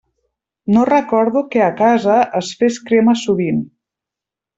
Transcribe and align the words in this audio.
No 0.75 0.85
recordo 0.89 1.43
que 1.55 1.61
a 1.65 1.69
casa 1.81 2.15
es 2.39 2.49
fes 2.63 2.79
crema 2.89 3.15
sovint. 3.25 3.61